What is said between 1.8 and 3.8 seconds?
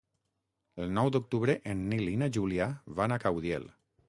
Nil i na Júlia van a Caudiel.